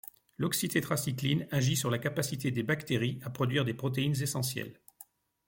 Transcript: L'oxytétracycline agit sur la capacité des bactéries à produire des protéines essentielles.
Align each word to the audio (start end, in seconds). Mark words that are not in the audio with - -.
L'oxytétracycline 0.39 1.45
agit 1.51 1.75
sur 1.75 1.91
la 1.91 1.99
capacité 1.99 2.49
des 2.49 2.63
bactéries 2.63 3.19
à 3.23 3.29
produire 3.29 3.65
des 3.65 3.75
protéines 3.75 4.19
essentielles. 4.19 4.79